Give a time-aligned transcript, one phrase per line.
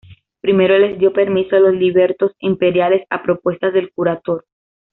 [0.39, 4.45] Primero les dio permiso a los libertos imperiales, a propuesta del curator.